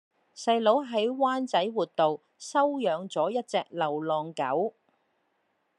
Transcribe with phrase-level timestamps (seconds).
[0.35, 4.73] 細佬喺灣仔活道收養左一隻流浪狗